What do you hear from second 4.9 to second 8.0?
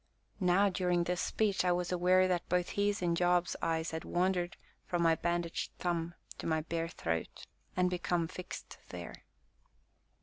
my bandaged thumb to my bare throat, and